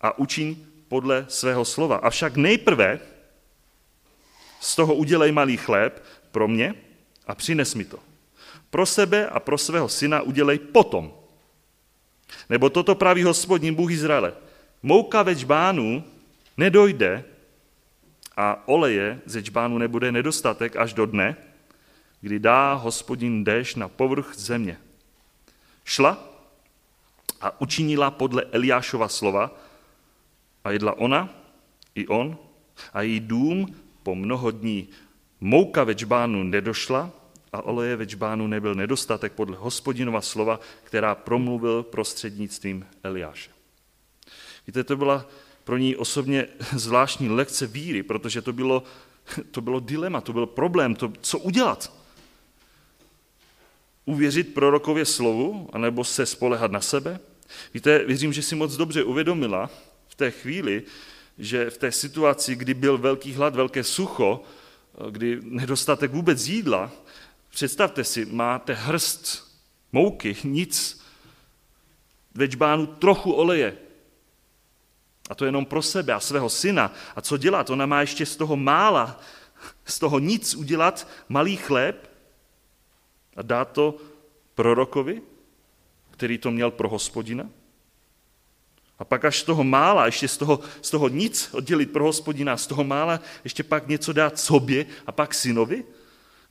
[0.00, 0.56] a učiň
[0.88, 1.96] podle svého slova.
[1.96, 3.00] Avšak nejprve
[4.60, 6.74] z toho udělej malý chléb pro mě
[7.26, 7.98] a přines mi to.
[8.70, 11.25] Pro sebe a pro svého syna udělej potom.
[12.48, 14.32] Nebo toto praví hospodin Bůh Izraele.
[14.82, 16.04] Mouka ve čbánu
[16.56, 17.24] nedojde
[18.36, 21.36] a oleje ze čbánu nebude nedostatek až do dne,
[22.20, 24.78] kdy dá hospodin déš na povrch země.
[25.84, 26.18] Šla
[27.40, 29.50] a učinila podle Eliášova slova
[30.64, 31.28] a jedla ona
[31.94, 32.38] i on
[32.92, 34.88] a její dům po mnoho dní.
[35.40, 37.10] Mouka ve čbánu nedošla
[37.56, 43.50] a oleje ve čbánu nebyl nedostatek podle hospodinova slova, která promluvil prostřednictvím Eliáše.
[44.66, 45.26] Víte, to byla
[45.64, 48.82] pro ní osobně zvláštní lekce víry, protože to bylo,
[49.50, 51.92] to bylo dilema, to byl problém, to, co udělat.
[54.04, 57.20] Uvěřit prorokově slovu, anebo se spolehat na sebe?
[57.74, 59.70] Víte, věřím, že si moc dobře uvědomila
[60.08, 60.82] v té chvíli,
[61.38, 64.44] že v té situaci, kdy byl velký hlad, velké sucho,
[65.10, 66.92] kdy nedostatek vůbec jídla,
[67.56, 69.52] Představte si, máte hrst
[69.92, 71.00] mouky, nic,
[72.34, 73.76] ve čbánu trochu oleje.
[75.30, 76.92] A to jenom pro sebe a svého syna.
[77.16, 77.70] A co dělat?
[77.70, 79.20] Ona má ještě z toho mála,
[79.84, 82.10] z toho nic udělat malý chléb
[83.36, 83.96] a dát to
[84.54, 85.22] prorokovi,
[86.10, 87.48] který to měl pro hospodina.
[88.98, 92.56] A pak až z toho mála, ještě z toho, z toho nic oddělit pro hospodina,
[92.56, 95.84] z toho mála ještě pak něco dát sobě a pak synovi.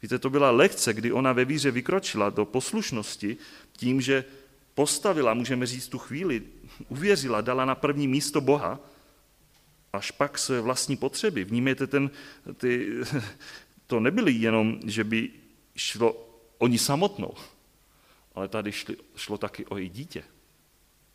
[0.06, 3.38] Víte, to byla lekce, kdy ona ve víře vykročila do poslušnosti
[3.78, 4.26] tím, že
[4.74, 6.44] postavila, můžeme říct tu chvíli,
[6.90, 8.80] uvěřila, dala na první místo Boha,
[9.94, 11.44] až pak své vlastní potřeby.
[11.44, 12.10] Vnímejte, ten,
[12.58, 12.90] ty,
[13.88, 15.30] to nebyly jenom, že by
[15.76, 17.34] šlo o ní samotnou,
[18.36, 20.24] ale tady šli, šlo taky o její dítě,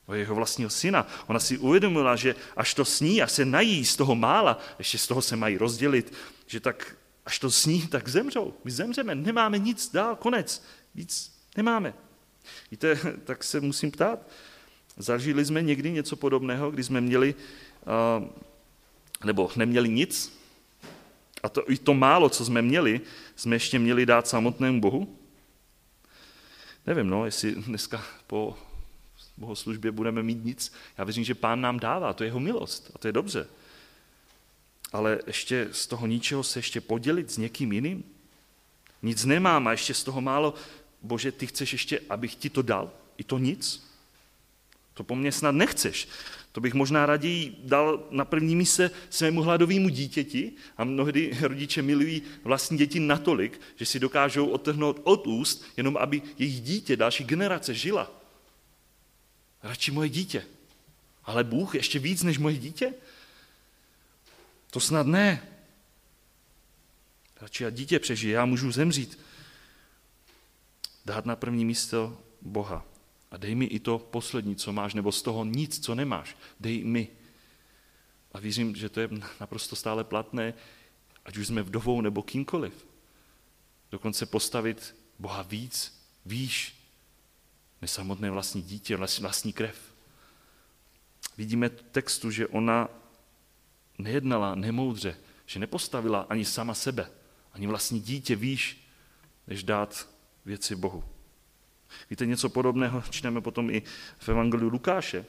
[0.07, 1.07] o jeho vlastního syna.
[1.27, 5.07] Ona si uvědomila, že až to sní a se nají z toho mála, ještě z
[5.07, 6.13] toho se mají rozdělit,
[6.47, 6.97] že tak
[7.31, 8.55] Až to sní, tak zemřou.
[8.65, 10.65] My zemřeme, nemáme nic dál, konec.
[10.95, 11.95] Víc nemáme.
[12.71, 14.19] Víte, tak se musím ptát,
[14.97, 17.35] zažili jsme někdy něco podobného, kdy jsme měli,
[19.25, 20.41] nebo neměli nic?
[21.43, 23.01] A to, i to málo, co jsme měli,
[23.37, 25.19] jsme ještě měli dát samotnému Bohu?
[26.87, 28.59] Nevím, no, jestli dneska po
[29.37, 30.73] bohoslužbě budeme mít nic.
[30.99, 33.47] Já věřím, že pán nám dává, to je jeho milost a to je dobře.
[34.93, 38.05] Ale ještě z toho ničeho se ještě podělit s někým jiným?
[39.03, 40.55] Nic nemám a ještě z toho málo,
[41.03, 42.91] bože, ty chceš ještě, abych ti to dal?
[43.19, 43.91] I to nic?
[44.95, 46.09] To po mně snad nechceš.
[46.53, 52.23] To bych možná raději dal na první místě svému hladovému dítěti a mnohdy rodiče milují
[52.45, 57.75] vlastní děti natolik, že si dokážou otrhnout od úst, jenom aby jejich dítě, další generace
[57.75, 58.11] žila.
[59.63, 60.45] Radši moje dítě.
[61.25, 62.95] Ale Bůh ještě víc než moje dítě?
[64.71, 65.49] To snad ne.
[67.41, 69.19] Radši a dítě přežije, já můžu zemřít.
[71.05, 72.87] Dát na první místo Boha.
[73.31, 76.37] A dej mi i to poslední, co máš, nebo z toho nic, co nemáš.
[76.61, 77.09] Dej mi.
[78.33, 79.09] A věřím, že to je
[79.41, 80.55] naprosto stále platné,
[81.25, 82.87] ať už jsme vdovou nebo kýmkoliv.
[83.91, 86.75] Dokonce postavit Boha víc, výš,
[87.83, 89.95] než samotné vlastní dítě, vlastní krev.
[91.37, 92.89] Vidíme textu, že ona
[94.01, 97.11] nejednala nemoudře, že nepostavila ani sama sebe,
[97.53, 98.89] ani vlastní dítě výš,
[99.47, 100.09] než dát
[100.45, 101.05] věci Bohu.
[102.11, 103.83] Víte, něco podobného čteme potom i
[104.19, 105.25] v Evangeliu Lukáše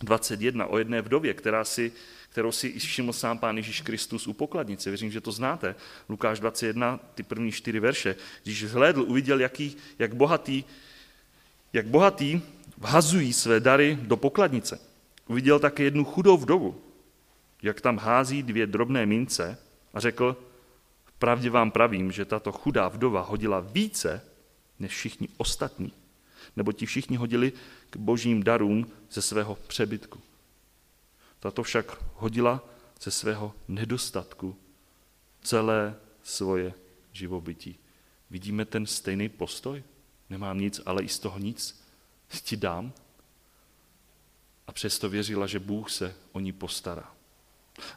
[0.00, 1.92] 21 o jedné vdově, která si,
[2.28, 4.90] kterou si všiml sám Pán Ježíš Kristus u pokladnice.
[4.90, 5.74] Věřím, že to znáte.
[6.08, 8.16] Lukáš 21, ty první čtyři verše.
[8.42, 10.64] Když zhlédl, uviděl, jaký, jak bohatý,
[11.72, 12.40] jak bohatý
[12.78, 14.80] vhazují své dary do pokladnice.
[15.26, 16.80] Uviděl také jednu chudou vdovu,
[17.62, 19.58] jak tam hází dvě drobné mince
[19.94, 20.36] a řekl,
[21.22, 24.22] pravdě vám pravím, že tato chudá vdova hodila více
[24.78, 25.92] než všichni ostatní,
[26.56, 27.52] nebo ti všichni hodili
[27.90, 30.20] k božím darům ze svého přebytku.
[31.40, 32.64] Tato však hodila
[33.02, 34.56] ze svého nedostatku
[35.42, 36.74] celé svoje
[37.12, 37.78] živobytí.
[38.30, 39.82] Vidíme ten stejný postoj?
[40.30, 41.82] Nemám nic, ale i z toho nic
[42.42, 42.92] ti dám.
[44.66, 47.14] A přesto věřila, že Bůh se o ní postará.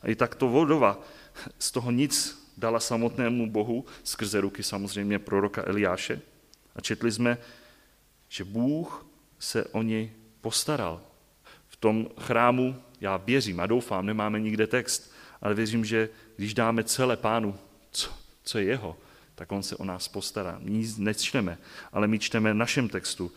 [0.01, 0.99] A i takto vodova
[1.59, 6.21] z toho nic dala samotnému Bohu skrze ruky samozřejmě proroka Eliáše.
[6.75, 7.37] A četli jsme,
[8.29, 9.05] že Bůh
[9.39, 10.11] se o ně
[10.41, 11.01] postaral.
[11.67, 15.11] V tom chrámu, já věřím a doufám, nemáme nikde text,
[15.41, 17.55] ale věřím, že když dáme celé pánu,
[17.91, 18.97] co, co je jeho,
[19.35, 20.59] tak on se o nás postará.
[20.61, 21.57] Nic nečteme,
[21.91, 23.31] ale my čteme v našem textu,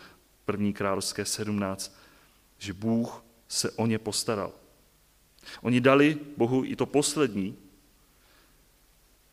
[0.45, 1.99] první královské 17,
[2.59, 4.53] že Bůh se o ně postaral.
[5.63, 7.57] Oni dali Bohu i to poslední,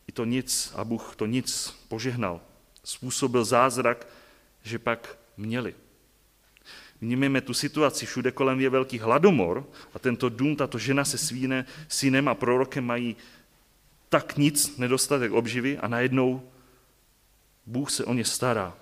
[0.08, 2.40] i to nic a Bůh to nic požehnal.
[2.84, 4.06] Způsobil zázrak,
[4.62, 5.74] že pak měli.
[7.00, 11.64] Vnímíme tu situaci, všude kolem je velký hladomor a tento dům, tato žena se svým
[11.88, 13.16] synem a prorokem mají
[14.08, 16.50] tak nic, nedostatek obživy a najednou
[17.66, 18.76] Bůh se o ně stará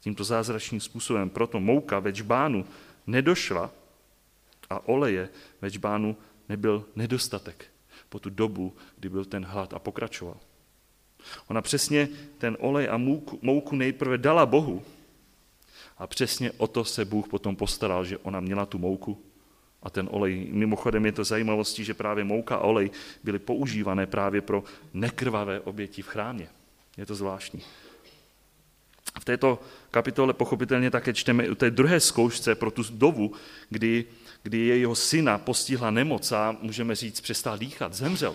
[0.00, 1.30] tímto zázračným způsobem.
[1.30, 2.66] Proto mouka ve čbánu
[3.06, 3.70] nedošla
[4.70, 5.28] a oleje
[5.60, 6.16] ve čbánu
[6.52, 7.64] nebyl nedostatek
[8.08, 10.36] po tu dobu, kdy byl ten hlad a pokračoval.
[11.48, 14.82] Ona přesně ten olej a mouku, mouku nejprve dala Bohu
[15.98, 19.16] a přesně o to se Bůh potom postaral, že ona měla tu mouku
[19.82, 20.48] a ten olej.
[20.52, 22.90] Mimochodem je to zajímavostí, že právě mouka a olej
[23.24, 26.48] byly používané právě pro nekrvavé oběti v chrámě.
[26.96, 27.62] Je to zvláštní.
[29.20, 29.60] V této
[29.90, 33.32] kapitole pochopitelně také čteme u té druhé zkoušce pro tu dovu,
[33.70, 34.04] kdy,
[34.42, 38.34] kdy jejího syna postihla nemoc a můžeme říct přestal dýchat, zemřel.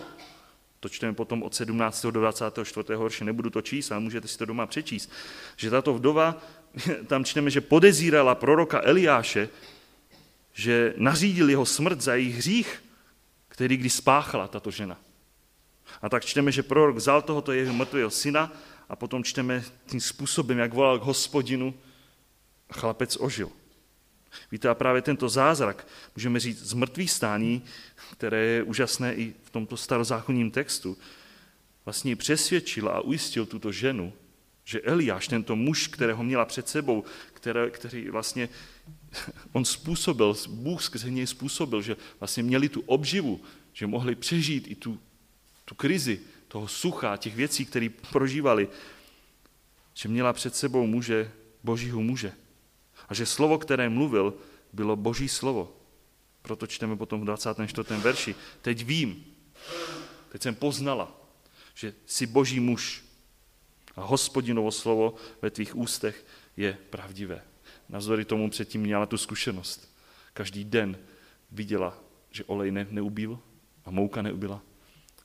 [0.80, 2.02] To čteme potom od 17.
[2.02, 2.94] do 24.
[2.94, 5.12] horše, nebudu to číst, ale můžete si to doma přečíst.
[5.56, 6.42] Že tato vdova,
[7.06, 9.48] tam čteme, že podezírala proroka Eliáše,
[10.52, 12.84] že nařídil jeho smrt za jejich hřích,
[13.48, 15.00] který kdy spáchala tato žena.
[16.02, 18.52] A tak čteme, že prorok vzal tohoto jeho mrtvého syna
[18.88, 21.74] a potom čteme tím způsobem, jak volal k hospodinu
[22.72, 23.50] chlapec ožil.
[24.52, 27.62] Víte, a právě tento zázrak, můžeme říct, z mrtvých stání,
[28.12, 30.98] které je úžasné i v tomto starozákonním textu,
[31.84, 34.12] vlastně přesvědčil a ujistil tuto ženu,
[34.64, 38.48] že Eliáš, tento muž, kterého měla před sebou, které, který vlastně
[39.52, 43.40] on způsobil, Bůh skrze něj způsobil, že vlastně měli tu obživu,
[43.72, 45.00] že mohli přežít i tu,
[45.64, 48.68] tu krizi toho sucha, těch věcí, které prožívali,
[49.94, 51.30] že měla před sebou muže,
[51.64, 52.32] božího muže.
[53.08, 54.34] A že slovo, které mluvil,
[54.72, 55.72] bylo boží slovo.
[56.42, 58.00] Proto čteme potom v 24.
[58.00, 58.34] verši.
[58.62, 59.24] Teď vím,
[60.28, 61.20] teď jsem poznala,
[61.74, 63.04] že jsi boží muž
[63.96, 67.42] a hospodinovo slovo ve tvých ústech je pravdivé.
[67.88, 69.94] Navzory tomu předtím měla tu zkušenost.
[70.34, 70.98] Každý den
[71.50, 71.98] viděla,
[72.30, 73.38] že olej ne, neubil
[73.84, 74.62] a mouka neubila.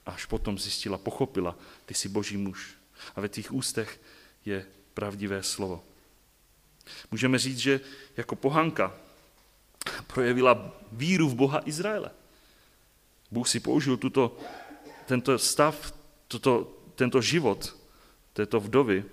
[0.05, 2.75] Až potom zjistila, pochopila, ty jsi boží muž.
[3.15, 4.01] A ve tvých ústech
[4.45, 5.83] je pravdivé slovo.
[7.11, 7.79] Můžeme říct, že
[8.17, 8.93] jako pohanka
[10.07, 12.11] projevila víru v Boha Izraele.
[13.31, 14.37] Bůh si použil tuto,
[15.05, 15.93] tento stav,
[16.27, 17.75] tuto, tento život
[18.33, 19.05] této vdovy,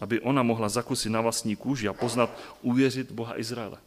[0.00, 3.78] aby ona mohla zakusit na vlastní kůži a poznat, uvěřit Boha Izraele.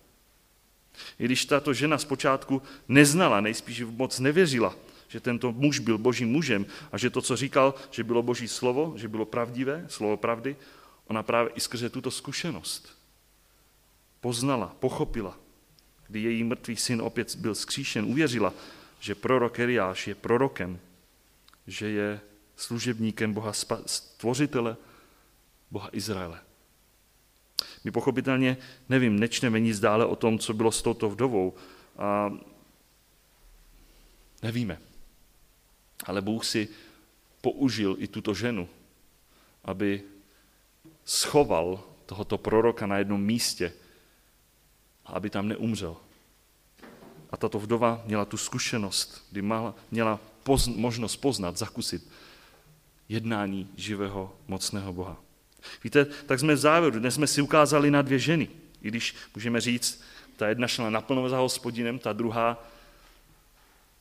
[1.19, 4.75] I když tato žena zpočátku neznala, nejspíš moc nevěřila,
[5.07, 8.93] že tento muž byl božím mužem a že to, co říkal, že bylo boží slovo,
[8.95, 10.55] že bylo pravdivé, slovo pravdy,
[11.07, 13.02] ona právě i skrze tuto zkušenost
[14.23, 15.37] poznala, pochopila,
[16.07, 18.53] kdy její mrtvý syn opět byl skříšen, uvěřila,
[18.99, 20.79] že prorok Eliáš je prorokem,
[21.67, 22.21] že je
[22.55, 23.53] služebníkem Boha
[23.85, 24.77] stvořitele,
[25.71, 26.39] Boha Izraele.
[27.83, 28.57] My pochopitelně,
[28.89, 31.53] nevím, nečneme nic dále o tom, co bylo s touto vdovou.
[31.97, 32.31] A
[34.41, 34.79] nevíme.
[36.05, 36.67] Ale Bůh si
[37.41, 38.69] použil i tuto ženu,
[39.63, 40.03] aby
[41.05, 43.73] schoval tohoto proroka na jednom místě
[45.05, 45.95] a aby tam neumřel.
[47.31, 49.41] A tato vdova měla tu zkušenost, kdy
[49.91, 52.09] měla pozn- možnost poznat, zakusit
[53.09, 55.17] jednání živého, mocného Boha.
[55.83, 56.99] Víte, tak jsme v závěru.
[56.99, 58.49] Dnes jsme si ukázali na dvě ženy.
[58.81, 60.03] I když můžeme říct,
[60.35, 62.67] ta jedna šla naplno za hospodinem, ta druhá,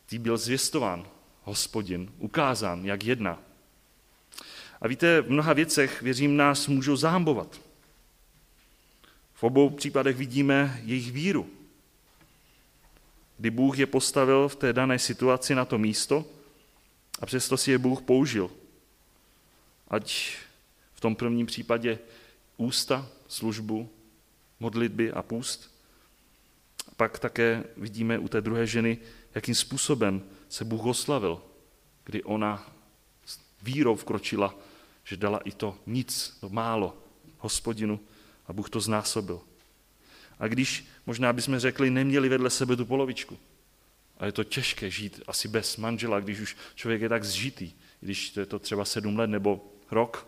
[0.06, 1.06] tý byl zvěstován
[1.44, 3.38] hospodin, ukázán, jak jedna.
[4.80, 7.60] A víte, v mnoha věcech, věřím, nás můžou zahambovat.
[9.42, 11.50] V obou případech vidíme jejich víru.
[13.38, 16.24] Kdy Bůh je postavil v té dané situaci na to místo
[17.20, 18.50] a přesto si je Bůh použil.
[19.88, 20.36] Ať
[20.94, 21.98] v tom prvním případě
[22.56, 23.90] ústa, službu,
[24.60, 25.74] modlitby a půst.
[26.96, 28.98] Pak také vidíme u té druhé ženy,
[29.34, 31.42] jakým způsobem se Bůh oslavil,
[32.04, 32.72] kdy ona
[33.62, 34.54] vírou vkročila,
[35.04, 36.96] že dala i to nic, to málo
[37.38, 38.00] hospodinu
[38.46, 39.40] a Bůh to znásobil.
[40.38, 43.38] A když, možná bychom řekli, neměli vedle sebe tu polovičku,
[44.18, 48.30] a je to těžké žít asi bez manžela, když už člověk je tak zžitý, když
[48.30, 50.26] to je to třeba sedm let nebo rok.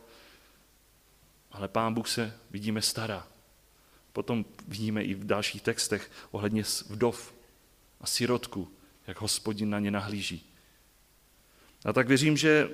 [1.52, 3.26] Ale Pán Bůh se, vidíme, stará.
[4.12, 7.34] Potom vidíme i v dalších textech ohledně vdov
[8.00, 8.68] a sirotku,
[9.06, 10.50] jak hospodin na ně nahlíží.
[11.84, 12.70] A tak věřím, že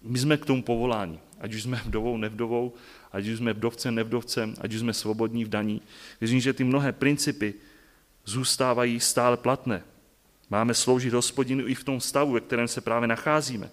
[0.00, 2.74] my jsme k tomu povoláni, ať už jsme vdovou, nevdovou,
[3.12, 5.82] ať už jsme vdovcem, nevdovcem, ať už jsme svobodní v daní.
[6.20, 7.54] Věřím, že ty mnohé principy
[8.24, 9.82] zůstávají stále platné.
[10.50, 13.70] Máme sloužit hospodinu i v tom stavu, ve kterém se právě nacházíme.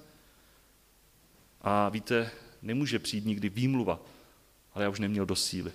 [1.61, 3.99] A víte, nemůže přijít nikdy výmluva,
[4.73, 5.71] ale já už neměl do síly.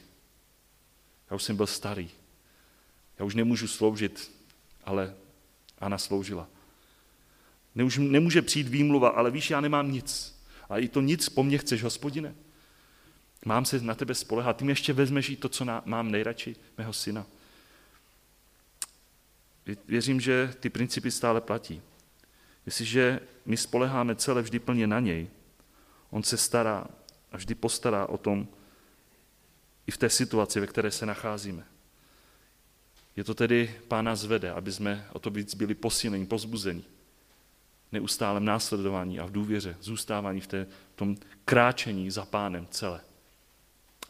[1.31, 2.11] Já už jsem byl starý.
[3.19, 4.31] Já už nemůžu sloužit,
[4.85, 5.15] ale
[5.79, 6.49] Ana sloužila.
[7.99, 10.38] Nemůže přijít výmluva, ale víš, já nemám nic.
[10.69, 12.35] A i to nic po mně chceš, hospodine.
[13.45, 14.57] Mám se na tebe spolehat.
[14.57, 17.27] Ty mi ještě vezmeš i to, co mám nejradši, mého syna.
[19.89, 21.83] Věřím, že ty principy stále platí.
[22.67, 25.29] Jestliže my spoleháme celé vždy plně na něj,
[26.11, 26.87] on se stará
[27.33, 28.49] a vždy postará o tom
[29.87, 31.65] i v té situaci, ve které se nacházíme.
[33.17, 36.85] Je to tedy Pána zvede, aby jsme o to víc byli posíleni, pozbuzeni.
[37.93, 43.01] Neustálem následování a v důvěře, zůstávání v, té, v tom kráčení za Pánem celé.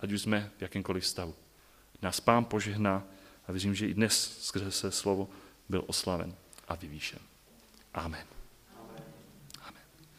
[0.01, 1.35] Ať už jsme v jakémkoliv stavu.
[2.03, 3.05] Nás Pán požehná
[3.49, 5.29] a věřím, že i dnes skrze se slovo
[5.69, 6.35] byl oslaven
[6.69, 7.21] a vyvýšen.
[7.95, 8.38] Amen.